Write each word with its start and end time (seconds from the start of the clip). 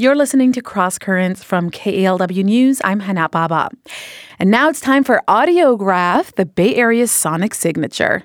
You're 0.00 0.16
listening 0.16 0.50
to 0.52 0.62
Cross 0.62 1.00
Currents 1.00 1.44
from 1.44 1.70
KALW 1.70 2.42
News. 2.42 2.80
I'm 2.82 3.00
Hana 3.00 3.28
Baba. 3.28 3.68
And 4.38 4.50
now 4.50 4.70
it's 4.70 4.80
time 4.80 5.04
for 5.04 5.22
Audiograph, 5.28 6.34
the 6.36 6.46
Bay 6.46 6.74
Area's 6.76 7.10
sonic 7.10 7.52
signature. 7.52 8.22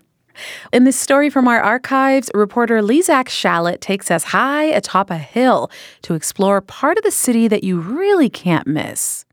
In 0.72 0.86
this 0.86 0.98
story 0.98 1.30
from 1.30 1.50
our 1.50 1.60
archives, 1.60 2.32
reporter 2.34 2.82
Lizak 2.82 3.28
Shallot 3.28 3.82
takes 3.82 4.10
us 4.10 4.24
high 4.24 4.64
atop 4.64 5.10
a 5.10 5.18
hill 5.18 5.70
to 6.04 6.14
explore 6.14 6.62
part 6.62 6.98
of 6.98 7.04
the 7.04 7.12
city 7.12 7.50
that 7.50 7.66
you 7.66 7.82
really 7.82 8.30
can't 8.30 8.68
miss. 8.68 9.26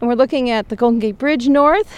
And 0.00 0.08
we're 0.08 0.14
looking 0.14 0.50
at 0.50 0.68
the 0.68 0.76
Golden 0.76 1.00
Gate 1.00 1.18
Bridge 1.18 1.48
north. 1.48 1.92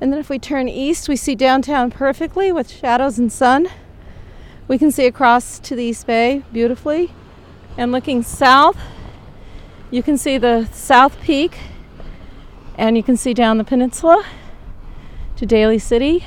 And 0.00 0.12
then 0.12 0.18
if 0.18 0.28
we 0.28 0.40
turn 0.40 0.68
east, 0.68 1.08
we 1.08 1.14
see 1.14 1.36
downtown 1.36 1.92
perfectly 1.92 2.50
with 2.50 2.68
shadows 2.68 3.20
and 3.20 3.30
sun. 3.30 3.68
We 4.66 4.78
can 4.78 4.90
see 4.90 5.06
across 5.06 5.60
to 5.60 5.76
the 5.76 5.84
East 5.84 6.08
Bay 6.08 6.42
beautifully. 6.52 7.12
And 7.80 7.92
looking 7.92 8.22
south, 8.22 8.76
you 9.90 10.02
can 10.02 10.18
see 10.18 10.36
the 10.36 10.66
South 10.66 11.18
Peak 11.22 11.56
and 12.74 12.94
you 12.94 13.02
can 13.02 13.16
see 13.16 13.32
down 13.32 13.56
the 13.56 13.64
peninsula 13.64 14.22
to 15.36 15.46
Daly 15.46 15.78
City. 15.78 16.26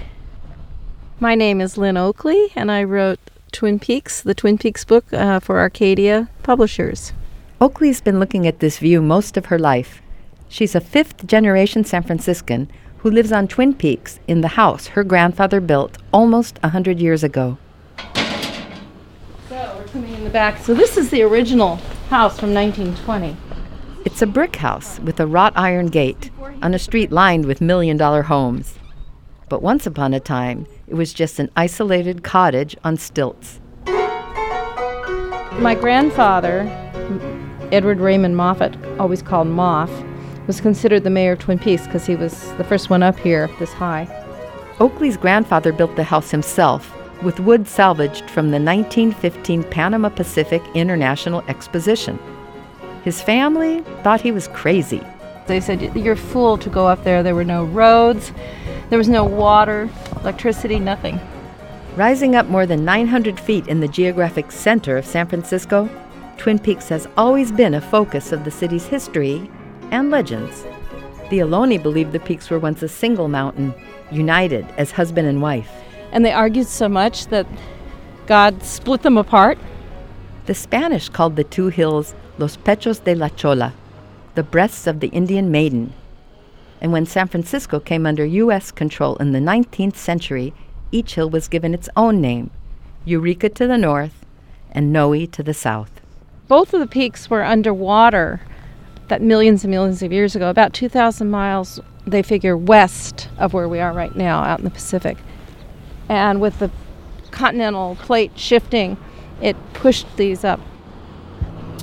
My 1.20 1.35
name 1.35 1.62
is 1.62 1.77
Lynn 1.77 1.95
Oakley 1.95 2.52
and 2.55 2.71
I 2.71 2.84
wrote 2.84 3.20
Twin 3.52 3.77
Peaks, 3.77 4.20
the 4.20 4.34
Twin 4.34 4.57
Peaks 4.57 4.84
book 4.84 5.05
uh, 5.13 5.39
for 5.39 5.59
Arcadia 5.59 6.27
Publishers. 6.41 7.13
Oakley's 7.62 8.01
been 8.01 8.20
looking 8.20 8.48
at 8.48 8.57
this 8.57 8.79
view 8.79 8.99
most 8.99 9.38
of 9.38 9.45
her 9.45 9.59
life. 9.59 10.01
She's 10.49 10.73
a 10.73 10.81
fifth 10.81 11.27
generation 11.27 11.84
San 11.84 12.01
Franciscan 12.01 12.67
who 12.98 13.12
lives 13.12 13.31
on 13.31 13.48
Twin 13.48 13.76
Peaks 13.76 14.20
in 14.27 14.41
the 14.41 14.57
house 14.57 14.88
her 14.88 15.04
grandfather 15.04 15.62
built 15.62 15.99
almost 16.12 16.57
a 16.63 16.70
hundred 16.70 16.99
years 16.99 17.23
ago 17.23 17.59
coming 19.93 20.13
in 20.15 20.23
the 20.23 20.29
back. 20.31 20.57
So 20.57 20.73
this 20.73 20.97
is 20.97 21.11
the 21.11 21.21
original 21.21 21.75
house 22.09 22.39
from 22.39 22.51
1920. 22.51 23.38
It's 24.05 24.23
a 24.23 24.25
brick 24.25 24.55
house 24.55 24.99
with 24.99 25.20
a 25.20 25.27
wrought 25.27 25.53
iron 25.55 25.85
gate 25.85 26.31
on 26.63 26.73
a 26.73 26.79
street 26.79 27.12
lined 27.12 27.45
with 27.45 27.62
million 27.62 27.95
dollar 27.95 28.23
homes. 28.23 28.79
But 29.49 29.62
once 29.62 29.85
upon 29.85 30.15
a 30.15 30.20
time, 30.20 30.65
it 30.87 30.95
was 30.95 31.13
just 31.13 31.37
an 31.37 31.51
isolated 31.55 32.23
cottage 32.23 32.76
on 32.84 32.98
stilts. 32.98 33.59
My 35.59 35.77
grandfather, 35.79 36.62
Edward 37.71 37.99
Raymond 37.99 38.35
Moffat, 38.35 38.75
always 38.99 39.21
called 39.21 39.48
Moff, 39.48 39.91
was 40.48 40.59
considered 40.59 41.03
the 41.03 41.12
mayor 41.12 41.34
of 41.34 41.40
Twin 41.40 41.59
Peaks 41.59 41.85
because 41.85 42.07
he 42.07 42.15
was 42.15 42.51
the 42.53 42.63
first 42.63 42.90
one 42.90 43.03
up 43.03 43.20
here 43.20 43.48
this 43.59 43.71
high. 43.73 44.07
Oakley's 44.79 45.18
grandfather 45.18 45.71
built 45.71 45.96
the 45.96 46.03
house 46.03 46.31
himself 46.31 46.98
with 47.21 47.39
wood 47.39 47.67
salvaged 47.67 48.29
from 48.29 48.51
the 48.51 48.59
1915 48.59 49.63
Panama 49.63 50.09
Pacific 50.09 50.61
International 50.73 51.43
Exposition. 51.47 52.19
His 53.03 53.21
family 53.21 53.81
thought 54.03 54.21
he 54.21 54.31
was 54.31 54.47
crazy. 54.49 55.01
They 55.47 55.59
said, 55.59 55.95
You're 55.95 56.13
a 56.13 56.17
fool 56.17 56.57
to 56.57 56.69
go 56.69 56.87
up 56.87 57.03
there. 57.03 57.21
There 57.21 57.35
were 57.35 57.43
no 57.43 57.65
roads, 57.65 58.31
there 58.89 58.97
was 58.97 59.09
no 59.09 59.23
water, 59.23 59.89
electricity, 60.21 60.79
nothing. 60.79 61.19
Rising 61.95 62.35
up 62.35 62.47
more 62.47 62.65
than 62.65 62.85
900 62.85 63.39
feet 63.39 63.67
in 63.67 63.79
the 63.79 63.87
geographic 63.87 64.51
center 64.51 64.97
of 64.97 65.06
San 65.06 65.28
Francisco, 65.28 65.89
Twin 66.38 66.59
Peaks 66.59 66.89
has 66.89 67.07
always 67.17 67.51
been 67.51 67.75
a 67.75 67.81
focus 67.81 68.31
of 68.31 68.44
the 68.44 68.51
city's 68.51 68.85
history 68.85 69.50
and 69.91 70.09
legends. 70.09 70.63
The 71.29 71.39
Ohlone 71.39 71.81
believed 71.81 72.11
the 72.11 72.19
peaks 72.19 72.50
were 72.50 72.59
once 72.59 72.81
a 72.81 72.88
single 72.88 73.28
mountain, 73.28 73.73
united 74.11 74.66
as 74.78 74.91
husband 74.91 75.28
and 75.28 75.41
wife 75.41 75.72
and 76.13 76.23
they 76.23 76.31
argued 76.31 76.67
so 76.67 76.88
much 76.88 77.28
that 77.28 77.47
God 78.28 78.63
split 78.63 79.01
them 79.01 79.17
apart. 79.17 79.57
The 80.45 80.53
Spanish 80.53 81.09
called 81.09 81.35
the 81.35 81.44
two 81.44 81.69
hills 81.69 82.13
Los 82.38 82.56
Pechos 82.56 83.03
de 83.03 83.16
la 83.16 83.29
Chola, 83.29 83.73
the 84.35 84.44
breasts 84.44 84.85
of 84.85 85.00
the 85.00 85.07
Indian 85.07 85.50
maiden. 85.50 85.91
And 86.79 86.91
when 86.91 87.07
San 87.07 87.28
Francisco 87.28 87.79
came 87.79 88.06
under 88.06 88.25
U.S. 88.25 88.72
control 88.72 89.16
in 89.16 89.31
the 89.31 89.39
19th 89.39 89.95
century, 89.95 90.53
each 90.91 91.16
hill 91.16 91.31
was 91.31 91.47
given 91.47 91.73
its 91.73 91.90
own 91.97 92.22
name 92.22 92.52
Eureka 93.06 93.50
to 93.50 93.66
the 93.66 93.78
north 93.78 94.23
and 94.72 94.94
Noe 94.94 95.25
to 95.25 95.44
the 95.44 95.53
south. 95.53 96.00
Both 96.47 96.73
of 96.75 96.79
the 96.79 96.88
peaks 96.88 97.29
were 97.29 97.44
underwater 97.44 98.41
that 99.07 99.22
millions 99.22 99.63
and 99.63 99.72
millions 99.72 100.03
of 100.03 100.12
years 100.12 100.35
ago, 100.35 100.50
about 100.50 100.73
2,000 100.73 101.29
miles, 101.29 101.79
they 102.06 102.22
figure, 102.22 102.56
west 102.56 103.29
of 103.38 103.53
where 103.53 103.68
we 103.68 103.79
are 103.79 103.94
right 103.94 104.16
now 104.16 104.44
out 104.44 104.59
in 104.59 104.66
the 104.66 104.72
Pacific 104.72 105.18
and 106.13 106.40
with 106.40 106.59
the 106.59 106.72
continental 107.31 107.96
plate 107.96 108.31
shifting, 108.35 108.97
it 109.41 109.56
pushed 109.74 110.07
these 110.16 110.44
up. 110.44 110.59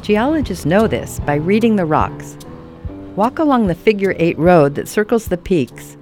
Geologists 0.00 0.64
know 0.64 0.86
this 0.86 1.20
by 1.20 1.34
reading 1.34 1.76
the 1.76 1.84
rocks. 1.84 2.36
Walk 3.16 3.38
along 3.38 3.66
the 3.66 3.74
figure 3.74 4.14
eight 4.19 4.38
road 4.38 4.74
that 4.76 4.88
circles 4.88 5.26
the 5.26 5.36
peaks, 5.36 5.96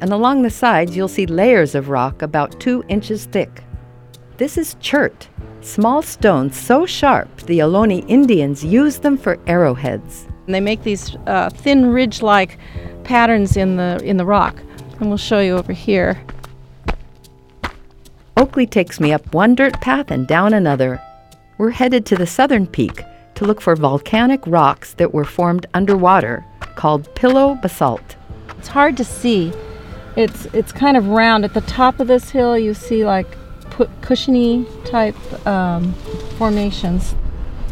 and 0.00 0.12
along 0.12 0.42
the 0.42 0.50
sides 0.50 0.96
you'll 0.96 1.08
see 1.08 1.26
layers 1.26 1.74
of 1.74 1.88
rock 1.88 2.22
about 2.22 2.58
two 2.58 2.82
inches 2.88 3.26
thick. 3.26 3.62
This 4.38 4.58
is 4.58 4.74
chert, 4.80 5.28
small 5.60 6.02
stones 6.02 6.56
so 6.56 6.86
sharp 6.86 7.28
the 7.42 7.60
Ohlone 7.60 8.04
Indians 8.08 8.64
use 8.64 8.98
them 8.98 9.16
for 9.16 9.38
arrowheads. 9.46 10.26
And 10.46 10.54
they 10.54 10.60
make 10.60 10.82
these 10.82 11.14
uh, 11.26 11.50
thin 11.50 11.86
ridge-like 11.86 12.58
patterns 13.04 13.56
in 13.56 13.76
the 13.76 14.00
in 14.02 14.16
the 14.16 14.24
rock, 14.24 14.60
and 14.98 15.08
we'll 15.08 15.18
show 15.18 15.40
you 15.40 15.56
over 15.56 15.72
here. 15.72 16.20
Oakley 18.36 18.66
takes 18.66 18.98
me 18.98 19.12
up 19.12 19.32
one 19.32 19.54
dirt 19.54 19.80
path 19.80 20.10
and 20.10 20.26
down 20.26 20.54
another. 20.54 21.00
We're 21.56 21.70
headed 21.70 22.04
to 22.06 22.16
the 22.16 22.26
southern 22.26 22.66
peak 22.66 23.04
to 23.36 23.44
look 23.44 23.60
for 23.60 23.76
volcanic 23.76 24.44
rocks 24.46 24.94
that 24.94 25.14
were 25.14 25.24
formed 25.24 25.66
underwater 25.72 26.44
called 26.74 27.14
pillow 27.14 27.54
basalt. 27.62 28.16
It's 28.58 28.68
hard 28.68 28.96
to 28.96 29.04
see. 29.04 29.52
It's 30.16 30.46
it's 30.46 30.72
kind 30.72 30.96
of 30.96 31.08
round. 31.08 31.44
At 31.44 31.54
the 31.54 31.60
top 31.62 32.00
of 32.00 32.08
this 32.08 32.30
hill, 32.30 32.58
you 32.58 32.74
see 32.74 33.04
like 33.04 33.26
cushiony 34.02 34.66
type 34.84 35.16
um, 35.46 35.92
formations. 36.38 37.14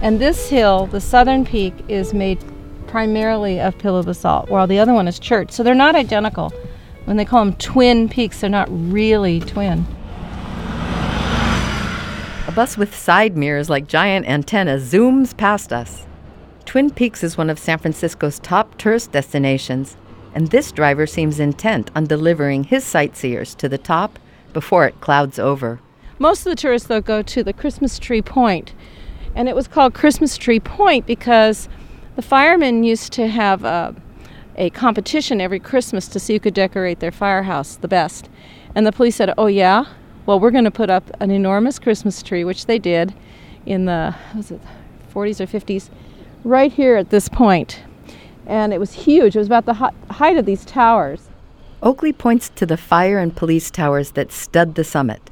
And 0.01 0.21
this 0.21 0.49
hill, 0.49 0.87
the 0.87 1.01
southern 1.01 1.45
peak, 1.45 1.75
is 1.89 2.13
made 2.13 2.39
primarily 2.87 3.61
of 3.61 3.79
pillow 3.79 4.03
basalt, 4.03 4.49
while 4.49 4.67
the 4.67 4.79
other 4.79 4.93
one 4.93 5.09
is 5.09 5.19
chert. 5.19 5.53
So 5.53 5.63
they're 5.63 5.75
not 5.75 5.95
identical. 5.95 6.53
When 7.05 7.17
they 7.17 7.25
call 7.25 7.45
them 7.45 7.55
twin 7.55 8.09
peaks, 8.09 8.41
they're 8.41 8.51
not 8.51 8.69
really 8.71 9.41
twin. 9.41 9.87
A 12.53 12.55
bus 12.55 12.77
with 12.77 12.95
side 12.95 13.35
mirrors 13.35 13.71
like 13.71 13.87
giant 13.87 14.29
antennas 14.29 14.93
zooms 14.93 15.35
past 15.35 15.73
us. 15.73 16.05
Twin 16.67 16.91
Peaks 16.91 17.25
is 17.25 17.39
one 17.39 17.49
of 17.49 17.59
San 17.59 17.79
Francisco's 17.79 18.39
top 18.39 18.77
tourist 18.77 19.11
destinations, 19.11 19.97
and 20.35 20.49
this 20.49 20.71
driver 20.71 21.07
seems 21.07 21.41
intent 21.41 21.91
on 21.97 22.05
delivering 22.05 22.65
his 22.65 22.85
sightseers 22.85 23.55
to 23.55 23.71
the 23.71 23.79
top 23.79 24.19
before 24.53 24.87
it 24.87 25.01
clouds 25.01 25.39
over. 25.39 25.81
Most 26.19 26.41
of 26.41 26.51
the 26.51 26.57
tourists, 26.57 26.89
though, 26.89 27.01
go 27.01 27.23
to 27.23 27.43
the 27.43 27.55
Christmas 27.55 27.99
Tree 27.99 28.21
Point, 28.21 28.75
and 29.35 29.49
it 29.49 29.57
was 29.57 29.67
called 29.67 29.95
Christmas 29.95 30.37
Tree 30.37 30.61
Point 30.61 31.07
because 31.07 31.71
the 32.17 32.23
firemen 32.23 32.85
used 32.85 33.15
to 33.15 33.29
have 33.29 33.65
a, 33.65 33.95
a 34.57 34.69
competition 34.69 35.41
every 35.41 35.59
Christmas 35.59 36.07
to 36.09 36.21
see 36.21 36.35
who 36.35 36.41
could 36.41 36.53
decorate 36.53 37.01
their 37.01 37.13
firehouse 37.13 37.77
the 37.77 37.89
best. 37.89 38.29
And 38.75 38.87
the 38.87 38.93
police 38.93 39.17
said, 39.17 39.33
Oh, 39.39 39.47
yeah? 39.47 39.87
Well, 40.27 40.39
we're 40.39 40.51
going 40.51 40.65
to 40.65 40.71
put 40.71 40.91
up 40.91 41.11
an 41.21 41.31
enormous 41.31 41.79
Christmas 41.79 42.23
tree, 42.23 42.45
which 42.45 42.67
they 42.67 42.79
did 42.79 43.15
in 43.67 43.85
the 43.87 44.15
was 44.35 44.51
it 44.51 44.61
40s 45.13 45.41
or 45.41 45.47
50s, 45.47 45.91
right 46.45 46.73
here 46.73 46.97
at 46.97 47.11
this 47.11 47.29
point. 47.29 47.81
And 48.47 48.73
it 48.73 48.81
was 48.81 48.93
huge. 48.93 49.37
It 49.37 49.39
was 49.39 49.49
about 49.49 49.67
the 49.67 49.75
height 49.75 50.37
of 50.37 50.47
these 50.47 50.65
towers. 50.65 51.29
Oakley 51.83 52.13
points 52.13 52.49
to 52.51 52.67
the 52.67 52.77
fire 52.77 53.19
and 53.19 53.37
police 53.37 53.71
towers 53.71 54.13
that 54.13 54.33
stud 54.33 54.75
the 54.75 54.85
summit. 54.85 55.31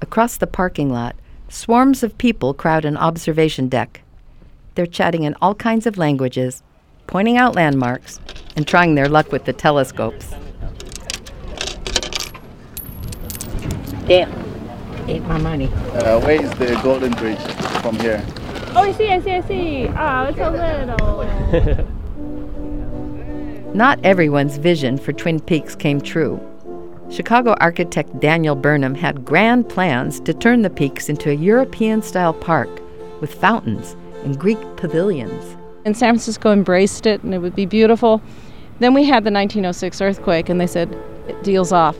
Across 0.00 0.38
the 0.38 0.46
parking 0.46 0.90
lot, 0.90 1.16
swarms 1.48 2.02
of 2.02 2.18
people 2.18 2.54
crowd 2.54 2.84
an 2.84 2.96
observation 2.96 3.68
deck. 3.68 4.02
They're 4.74 4.86
chatting 4.86 5.24
in 5.24 5.34
all 5.42 5.54
kinds 5.54 5.86
of 5.86 5.98
languages, 5.98 6.62
pointing 7.06 7.36
out 7.36 7.54
landmarks, 7.54 8.20
and 8.56 8.66
trying 8.66 8.94
their 8.94 9.08
luck 9.08 9.32
with 9.32 9.44
the 9.44 9.52
telescopes. 9.52 10.34
Damn. 14.06 14.30
Ate 15.08 15.22
my 15.22 15.38
money. 15.38 15.66
Uh, 15.66 16.20
where 16.20 16.40
is 16.42 16.50
the 16.54 16.78
Golden 16.82 17.12
Bridge 17.12 17.40
from 17.82 17.98
here? 17.98 18.24
Oh, 18.74 18.82
I 18.82 18.92
see, 18.92 19.08
I 19.08 19.20
see, 19.20 19.32
I 19.32 19.40
see. 19.42 19.88
Oh, 19.88 20.24
it's 20.24 20.38
a 20.38 20.50
little. 21.72 22.02
Not 23.74 24.04
everyone's 24.04 24.58
vision 24.58 24.98
for 24.98 25.12
Twin 25.12 25.40
Peaks 25.40 25.74
came 25.74 26.00
true. 26.00 26.40
Chicago 27.10 27.54
architect 27.60 28.20
Daniel 28.20 28.54
Burnham 28.54 28.94
had 28.94 29.24
grand 29.24 29.68
plans 29.68 30.20
to 30.20 30.32
turn 30.32 30.62
the 30.62 30.70
peaks 30.70 31.08
into 31.08 31.30
a 31.30 31.34
European 31.34 32.00
style 32.02 32.32
park 32.32 32.68
with 33.20 33.34
fountains 33.34 33.96
and 34.24 34.38
Greek 34.38 34.58
pavilions. 34.76 35.56
And 35.84 35.96
San 35.96 36.14
Francisco 36.14 36.52
embraced 36.52 37.06
it 37.06 37.22
and 37.22 37.34
it 37.34 37.38
would 37.38 37.54
be 37.54 37.66
beautiful. 37.66 38.22
Then 38.78 38.94
we 38.94 39.04
had 39.04 39.24
the 39.24 39.30
1906 39.30 40.00
earthquake 40.00 40.48
and 40.48 40.60
they 40.60 40.66
said, 40.66 40.92
it 41.28 41.42
deals 41.42 41.72
off. 41.72 41.98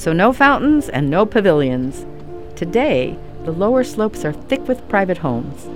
So, 0.00 0.14
no 0.14 0.32
fountains 0.32 0.88
and 0.88 1.10
no 1.10 1.26
pavilions. 1.26 2.06
Today, 2.56 3.18
the 3.44 3.50
lower 3.50 3.84
slopes 3.84 4.24
are 4.24 4.32
thick 4.32 4.66
with 4.66 4.88
private 4.88 5.18
homes. 5.18 5.68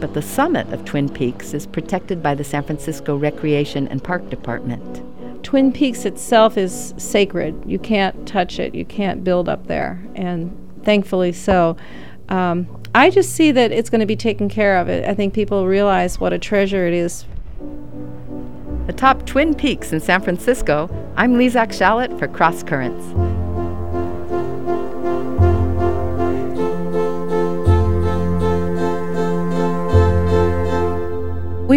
but 0.00 0.14
the 0.14 0.22
summit 0.22 0.72
of 0.72 0.86
Twin 0.86 1.10
Peaks 1.10 1.52
is 1.52 1.66
protected 1.66 2.22
by 2.22 2.34
the 2.34 2.44
San 2.44 2.62
Francisco 2.62 3.14
Recreation 3.14 3.86
and 3.88 4.02
Park 4.02 4.30
Department. 4.30 5.02
Twin 5.44 5.70
Peaks 5.70 6.06
itself 6.06 6.56
is 6.56 6.94
sacred. 6.96 7.62
You 7.66 7.78
can't 7.78 8.26
touch 8.26 8.58
it, 8.58 8.74
you 8.74 8.86
can't 8.86 9.22
build 9.22 9.50
up 9.50 9.66
there, 9.66 10.02
and 10.14 10.50
thankfully 10.82 11.32
so. 11.32 11.76
Um, 12.30 12.66
I 12.94 13.10
just 13.10 13.32
see 13.32 13.52
that 13.52 13.70
it's 13.70 13.90
going 13.90 14.00
to 14.00 14.06
be 14.06 14.16
taken 14.16 14.48
care 14.48 14.78
of. 14.78 14.88
I 14.88 15.14
think 15.14 15.34
people 15.34 15.66
realize 15.66 16.18
what 16.18 16.32
a 16.32 16.38
treasure 16.38 16.86
it 16.86 16.94
is. 16.94 17.26
Atop 18.88 19.26
Twin 19.26 19.54
Peaks 19.54 19.92
in 19.92 20.00
San 20.00 20.22
Francisco, 20.22 20.88
I'm 21.16 21.34
Lizak 21.34 21.68
Shalit 21.68 22.18
for 22.18 22.28
Cross 22.28 22.62
Currents. 22.62 23.41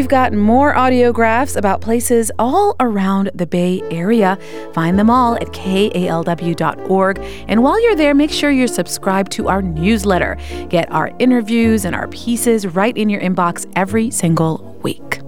We've 0.05 0.09
got 0.11 0.33
more 0.33 0.75
audiographs 0.75 1.57
about 1.57 1.81
places 1.81 2.31
all 2.37 2.75
around 2.79 3.31
the 3.33 3.47
Bay 3.47 3.81
Area. 3.89 4.37
Find 4.71 4.99
them 4.99 5.09
all 5.09 5.33
at 5.33 5.47
kalw.org. 5.47 7.19
And 7.47 7.63
while 7.63 7.81
you're 7.81 7.95
there, 7.95 8.13
make 8.13 8.29
sure 8.29 8.51
you're 8.51 8.67
subscribed 8.67 9.31
to 9.31 9.47
our 9.47 9.63
newsletter. 9.63 10.37
Get 10.69 10.91
our 10.91 11.11
interviews 11.17 11.85
and 11.85 11.95
our 11.95 12.07
pieces 12.09 12.67
right 12.67 12.95
in 12.95 13.09
your 13.09 13.19
inbox 13.19 13.65
every 13.75 14.11
single 14.11 14.77
week. 14.83 15.24